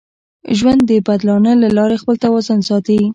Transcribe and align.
ژوند 0.57 0.81
د 0.85 0.91
بدلانه 1.07 1.51
له 1.63 1.69
لارې 1.77 2.01
خپل 2.01 2.15
توازن 2.25 2.59
ساتي. 2.69 3.01